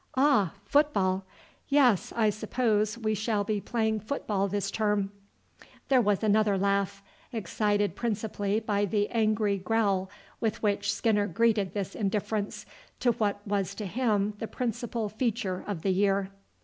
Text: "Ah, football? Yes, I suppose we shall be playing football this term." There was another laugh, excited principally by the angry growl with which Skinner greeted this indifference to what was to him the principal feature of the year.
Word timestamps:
"Ah, 0.17 0.53
football? 0.65 1.23
Yes, 1.67 2.11
I 2.15 2.31
suppose 2.31 2.97
we 2.97 3.13
shall 3.13 3.43
be 3.43 3.61
playing 3.61 3.99
football 3.99 4.47
this 4.47 4.71
term." 4.71 5.11
There 5.89 6.01
was 6.01 6.23
another 6.23 6.57
laugh, 6.57 7.03
excited 7.31 7.95
principally 7.95 8.59
by 8.59 8.85
the 8.85 9.09
angry 9.09 9.59
growl 9.59 10.09
with 10.39 10.63
which 10.63 10.91
Skinner 10.91 11.27
greeted 11.27 11.75
this 11.75 11.93
indifference 11.93 12.65
to 12.99 13.11
what 13.11 13.45
was 13.45 13.75
to 13.75 13.85
him 13.85 14.33
the 14.39 14.47
principal 14.47 15.07
feature 15.07 15.63
of 15.67 15.83
the 15.83 15.91
year. 15.91 16.31